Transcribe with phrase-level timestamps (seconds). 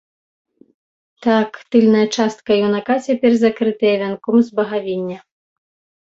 [1.25, 5.17] Так, тыльная частка юнака цяпер закрытая вянком з багавіння.